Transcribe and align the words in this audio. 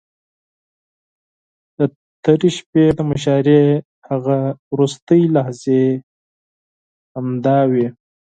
د 1.77 1.79
تېرې 2.23 2.49
شپې 2.57 2.83
د 2.97 2.99
مشاعرې 3.11 3.61
هغه 4.07 4.37
وروستۍ 4.73 5.21
لحظې 5.35 5.83
همداوې. 7.15 7.87